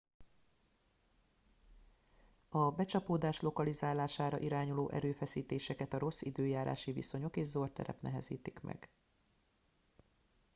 a 2.49 2.71
becsapódás 2.71 3.41
lokalizálására 3.41 4.39
irányuló 4.39 4.89
erőfeszítéseket 4.89 5.93
a 5.93 5.99
rossz 5.99 6.21
időjárási 6.21 6.91
viszonyok 6.91 7.35
és 7.37 7.47
zord 7.47 7.71
terep 7.71 8.01
nehezítik 8.01 8.59
meg 8.61 8.89